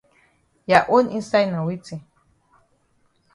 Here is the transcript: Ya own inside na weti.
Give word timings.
Ya 0.67 0.79
own 0.95 1.05
inside 1.17 1.51
na 1.51 1.61
weti. 1.67 1.95